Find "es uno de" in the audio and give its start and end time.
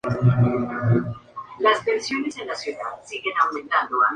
0.03-0.99